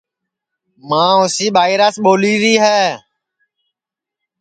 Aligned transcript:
ماں 0.87 1.13
اُسی 1.23 1.47
ٻائیراس 1.55 1.95
ٻولیری 2.03 2.53
ہے 2.63 2.81